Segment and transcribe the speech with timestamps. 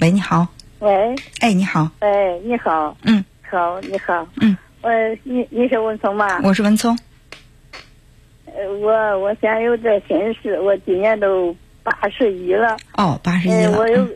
[0.00, 0.46] 喂，你好。
[0.78, 1.90] 喂，哎，你好。
[1.98, 2.96] 哎，你好。
[3.04, 3.24] 嗯。
[3.50, 4.26] 好，你好。
[4.40, 4.56] 嗯。
[4.80, 4.90] 我，
[5.24, 6.40] 你你是文聪吗？
[6.44, 6.96] 我是文聪。
[8.46, 12.76] 呃，我我现在有点心事，我今年都八十一了。
[12.96, 13.76] 哦，八十一了。
[13.76, 14.08] 我有，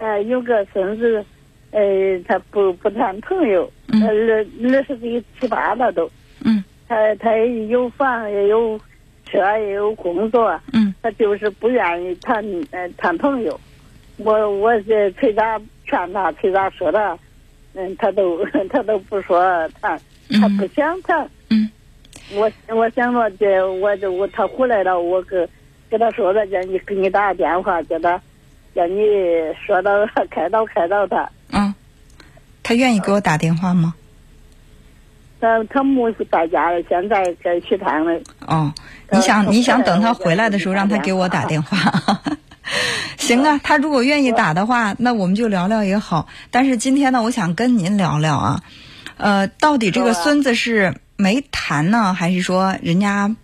[0.00, 1.24] 呃，有个孙子，
[1.70, 1.80] 呃，
[2.26, 4.12] 他不不谈朋友，嗯，二
[4.74, 6.10] 二十岁七八了都。
[6.44, 6.64] 嗯。
[6.88, 8.78] 他他有房也有
[9.24, 10.60] 车也有工作。
[10.72, 10.92] 嗯。
[11.00, 13.58] 他就是不愿意谈呃谈朋友，
[14.18, 17.18] 我我是催他劝他催他说他，
[17.74, 19.40] 嗯，他都 他都不说
[19.80, 19.98] 他，
[20.40, 21.26] 他不想他。
[21.50, 21.70] 嗯。
[22.34, 25.48] 我我想着这我就我他回来了，我给
[25.90, 28.20] 给他说了，叫你给你打个电话，叫他
[28.74, 29.02] 叫你
[29.66, 29.92] 说到
[30.30, 31.28] 开导开导他。
[31.52, 31.74] 嗯。
[32.62, 33.94] 他愿意给我打电话吗？
[35.40, 38.20] 他他母是在家了，现在在食堂了。
[38.46, 38.72] 哦，
[39.10, 41.76] 你想你想等他回来的时候让他给我打电话，
[43.26, 43.60] 行啊。
[43.62, 46.28] 他如果愿意打的话，那我们就聊聊也好。
[46.50, 48.62] 但是今天呢，我想跟您聊聊啊，
[49.16, 53.34] 呃，到底这个孙子是没谈呢，还是说人家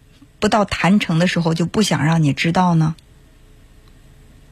[0.40, 2.94] 不到谈成的时候就不想让你知道呢？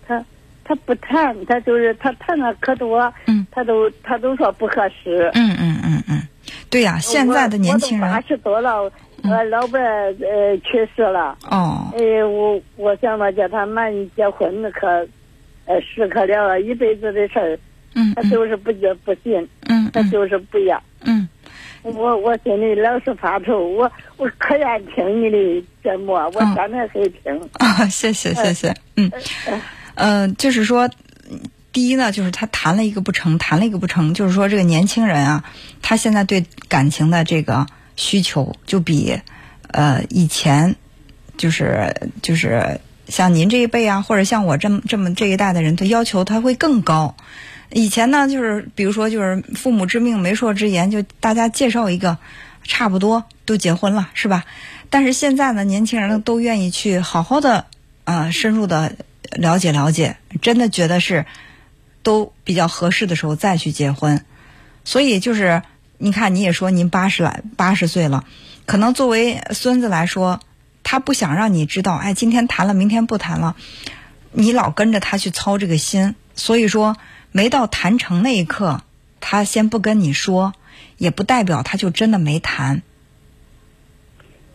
[0.07, 0.25] 他
[0.65, 5.31] 他不谈，他就是他谈的可多，嗯，他都他都说不合适。
[5.35, 6.23] 嗯嗯嗯嗯。
[6.71, 8.91] 对呀，现在的年轻人八十多了，
[9.31, 11.37] 呃，老伴呃去世了。
[11.51, 11.93] 哦。
[11.97, 14.87] 哎，我我想着叫他满结婚可，
[15.67, 17.59] 呃，是可了一辈子的事儿。
[17.95, 18.13] 嗯。
[18.15, 19.49] 他就是不接不信。
[19.69, 19.91] 嗯。
[19.93, 20.83] 他就是不要。
[21.05, 21.29] 嗯。
[21.83, 27.41] 我我心里老是发愁，我我可愿听你的节目，我天天可以听。
[27.59, 29.11] 啊，谢谢谢谢，嗯，
[29.95, 30.91] 呃，就是说。
[31.73, 35.45] 第一呢，就是他谈了一个不成，谈了一个不成，就是说这个年轻人啊，
[35.83, 37.67] 他现在对感情的这个
[37.97, 39.19] 需求就比
[39.73, 40.77] 呃以前
[41.37, 47.17] 就是就是像您这一辈啊，或者像我这么这么这一代的人，他要求他会更高。
[47.71, 52.19] 以前呢，就是比如说就是父母之命媒妁之言，就大家介绍一个，
[52.63, 54.45] 差不多都结婚了，是吧？
[54.91, 57.67] 但是现在呢，年轻人都愿意去好好的
[58.05, 58.95] 啊深入的
[59.33, 61.27] 了解了解，真的觉得是。
[62.03, 64.25] 都比较合适的时候再去结婚，
[64.85, 65.61] 所以就是
[65.99, 68.25] 你看，你也说您八十来八十岁了，
[68.67, 70.41] 可能作为孙子来说，
[70.83, 73.57] 他不想让你知道，哎，今天谈了，明天不谈了，
[74.33, 76.97] 你老跟着他去操这个心，所以说
[77.33, 78.83] 没到谈成那一刻，
[79.21, 80.53] 他先不跟你说，
[80.99, 82.83] 也不代表他就真的没谈。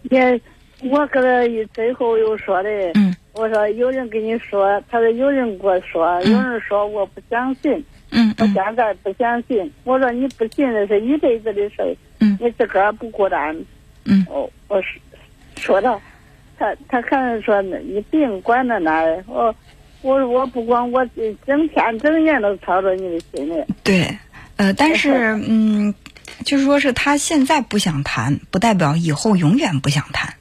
[0.03, 0.41] 也，
[0.83, 2.69] 我跟他最后又说的。
[2.95, 3.15] 嗯。
[3.33, 7.85] 我说有人跟你说，他说有人跟我说，有人说我不相信。
[8.11, 9.71] 嗯我现在不相信。
[9.83, 12.37] 我说你不信那是一辈子的事嗯。
[12.39, 13.55] 你自个儿不孤单。
[14.05, 14.25] 嗯。
[14.29, 14.81] 我我
[15.55, 16.01] 说说
[16.57, 19.23] 他，他他还是说你病管到哪儿？
[19.27, 19.55] 我
[20.01, 21.05] 我我不管，我
[21.45, 23.63] 整天整夜都操着你的心里。
[23.83, 24.17] 对，
[24.57, 25.93] 呃，但是嗯，
[26.43, 30.33] 就是说是他现在不想谈，不代表以后永远不想谈。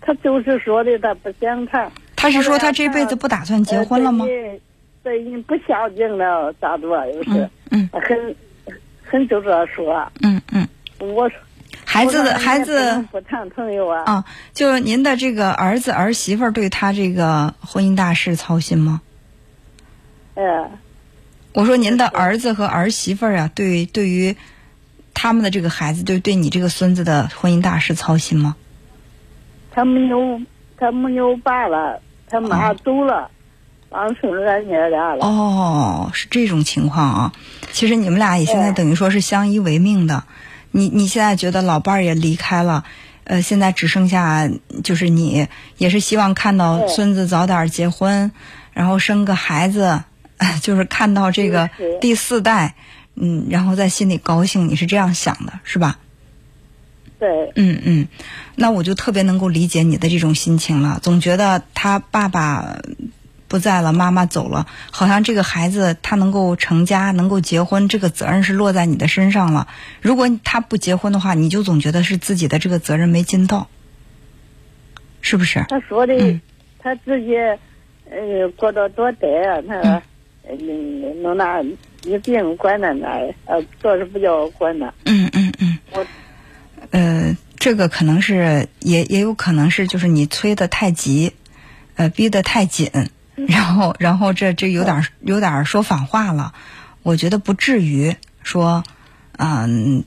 [0.00, 1.92] 他就是说的，他不想谈。
[2.16, 4.24] 他是说他这辈子不打算结婚了吗？
[5.02, 7.06] 对你不孝敬了，咋着？
[7.12, 8.36] 又是嗯，很
[9.04, 10.10] 很就这说。
[10.22, 10.68] 嗯嗯。
[10.98, 11.30] 我
[11.84, 14.02] 孩子的孩子不谈朋友啊。
[14.04, 19.00] 啊，就您的这个儿子儿媳妇对他这个婚姻大事操心吗？
[20.34, 20.70] 呃。
[21.54, 24.36] 我说您的儿子和儿媳妇啊，对对于
[25.14, 28.54] 他们的这个孩子，对对你这个孙子的婚姻大事操心吗？
[29.70, 30.40] 他没有，
[30.76, 33.30] 他没有爸了，他妈走了，
[33.88, 35.24] 光剩俺娘俩了。
[35.24, 37.32] 哦，是这种情况啊。
[37.72, 40.24] 其实你们俩也现在等于说是相依为命的。
[40.70, 42.84] 你你现在觉得老伴儿也离开了，
[43.24, 44.50] 呃，现在只剩下
[44.84, 48.30] 就是你，也是希望看到孙子早点结婚，
[48.72, 50.02] 然后生个孩子，
[50.60, 51.70] 就是看到这个
[52.00, 52.74] 第四代，
[53.14, 54.68] 嗯，然后在心里高兴。
[54.68, 55.98] 你是这样想的，是吧？
[57.18, 58.08] 对，嗯嗯，
[58.54, 61.00] 那我就特别能够理解你的这种心情了。
[61.02, 62.78] 总觉得他爸爸
[63.48, 69.66] 不在了，妈妈走了，好像这个孩子他能够成家、能够结婚，这个责任是落在你的身上了。
[70.00, 73.68] 如果他不结婚的话，你就总觉得是自己的这个责任没尽到，
[75.22, 75.64] 是不是？
[75.68, 76.40] 他说的，
[76.78, 77.34] 他自己
[78.10, 80.02] 呃过到多得啊，他
[80.48, 81.62] 嗯弄那
[82.04, 83.08] 一病管那那
[83.46, 84.92] 呃，倒是不叫管那。
[85.06, 85.78] 嗯嗯嗯。
[85.92, 86.06] 我。
[86.90, 91.34] 呃，这个可能是也也有可能是就是你催的太急，
[91.96, 92.90] 呃，逼得太紧，
[93.46, 96.52] 然后然后这这有点有点说反话了。
[97.02, 98.82] 我觉得不至于说，
[99.38, 100.04] 嗯，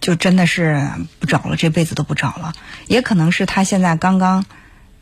[0.00, 0.88] 就真的是
[1.20, 2.52] 不找了，这辈子都不找了。
[2.86, 4.44] 也可能是他现在刚刚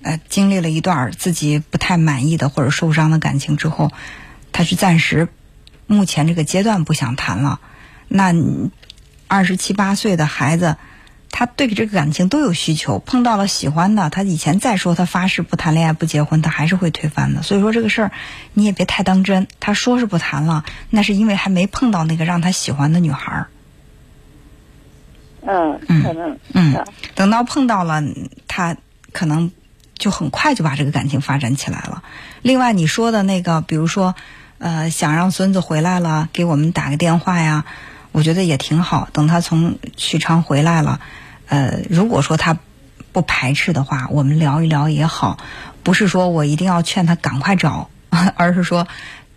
[0.03, 3.91] 呃，经历了一段自己不太满意的或者受伤的感情之后，
[4.53, 5.29] 他是暂时
[5.87, 7.61] 目前这个阶段不想谈了。
[8.09, 8.33] 那
[9.27, 10.77] 二十七八岁的孩子，
[11.39, 17.43] 他对这个感情都有需求，碰到了喜欢的，他以前再说他发誓不谈恋爱不结婚，他还是会推翻的。
[17.43, 18.13] 所以说这个事儿
[18.55, 19.47] 你也别太当真。
[19.61, 23.49] 他说是不谈了，那是因为还没碰到那个让他喜欢的女孩儿。
[25.43, 28.03] 嗯，可能嗯，等到碰到了，
[28.49, 28.79] 他
[29.13, 29.53] 可能
[29.99, 32.03] 就很快就把这个感情发展起来了。
[32.41, 34.15] 另外你说的那个，比如说，
[34.57, 37.67] 呃，想让孙子回来了，给我们打个电话呀，
[38.13, 39.11] 我觉得也挺好。
[39.13, 40.99] 等他从许昌回来了，
[41.49, 42.59] 呃，如果说他
[43.13, 45.39] 不排斥的话，我们聊一聊也好。
[45.83, 47.91] 不是说我一定要劝他赶快找，
[48.37, 48.89] 而是说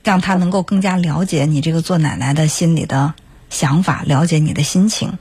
[0.03, 3.13] 让他能够更加了解你这个做奶奶的心里的
[3.49, 5.17] 想法，了解你的心情。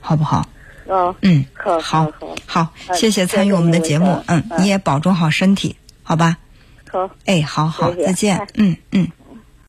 [0.00, 0.48] 好不好？
[0.88, 2.10] 哦，嗯，好，好，
[2.46, 6.38] 好，好，谢谢参与我们的节目，嗯，你也保重好身体，好吧？
[6.90, 9.08] 好，哎，好好，再见，嗯嗯。